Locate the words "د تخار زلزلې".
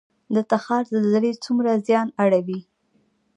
0.35-1.31